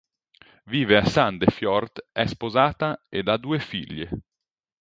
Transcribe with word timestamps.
Vive 0.63 0.97
a 0.97 1.05
Sandefjord, 1.05 2.07
è 2.11 2.25
sposata 2.25 3.05
ed 3.07 3.27
ha 3.27 3.37
due 3.37 3.59
figlie. 3.59 4.09